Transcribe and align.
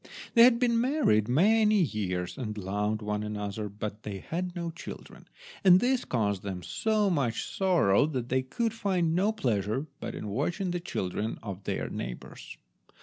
They 0.33 0.45
had 0.45 0.57
been 0.57 0.81
married 0.81 1.27
many 1.27 1.83
years, 1.83 2.35
and 2.35 2.57
loved 2.57 3.03
one 3.03 3.21
another, 3.21 3.69
but 3.69 4.01
they 4.01 4.17
had 4.17 4.55
no 4.55 4.71
children, 4.71 5.27
and 5.63 5.79
this 5.79 6.05
caused 6.05 6.41
them 6.41 6.63
so 6.63 7.11
much 7.11 7.45
sorrow 7.45 8.07
that 8.07 8.29
they 8.29 8.41
could 8.41 8.73
find 8.73 9.13
no 9.13 9.31
pleasure 9.31 9.85
but 9.99 10.15
in 10.15 10.29
watching 10.29 10.71
the 10.71 10.79
children 10.79 11.37
of 11.43 11.65
their 11.65 11.87
neighbours. 11.87 12.57